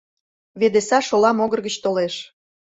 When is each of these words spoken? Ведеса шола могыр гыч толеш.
Ведеса 0.59 0.99
шола 1.07 1.31
могыр 1.37 1.59
гыч 1.65 1.75
толеш. 1.83 2.15